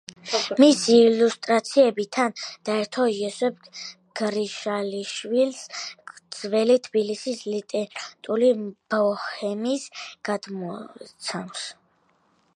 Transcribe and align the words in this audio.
მისი 0.61 0.93
ილუსტრაციები 0.99 2.03
თან 2.15 2.31
დაერთო 2.69 3.03
იოსებ 3.17 3.67
გრიშაშვილის 4.21 5.61
„ძველი 6.37 6.77
თბილისის 6.87 7.43
ლიტერატურული 7.57 8.51
ბოჰემის“ 8.95 9.85
გამოცემას. 10.31 11.69